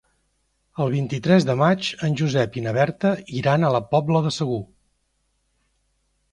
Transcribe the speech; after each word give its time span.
El 0.85 0.87
vint-i-tres 0.93 1.45
de 1.49 1.55
maig 1.59 1.91
en 2.07 2.17
Josep 2.23 2.59
i 2.61 2.65
na 2.69 2.75
Berta 2.79 3.13
iran 3.43 3.63
a 3.69 3.73
la 3.79 3.85
Pobla 3.95 4.25
de 4.31 4.35
Segur. 4.41 4.61